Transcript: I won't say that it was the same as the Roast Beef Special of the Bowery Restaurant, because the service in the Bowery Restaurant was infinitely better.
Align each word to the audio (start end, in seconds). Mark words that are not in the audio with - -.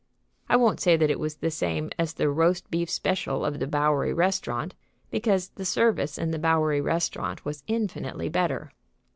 I 0.49 0.55
won't 0.55 0.79
say 0.79 0.97
that 0.97 1.11
it 1.11 1.19
was 1.19 1.35
the 1.35 1.51
same 1.51 1.91
as 1.99 2.13
the 2.15 2.27
Roast 2.27 2.71
Beef 2.71 2.89
Special 2.89 3.45
of 3.45 3.59
the 3.59 3.67
Bowery 3.67 4.11
Restaurant, 4.13 4.73
because 5.11 5.49
the 5.49 5.63
service 5.63 6.17
in 6.17 6.31
the 6.31 6.39
Bowery 6.39 6.81
Restaurant 6.81 7.45
was 7.45 7.61
infinitely 7.67 8.27
better. 8.27 8.71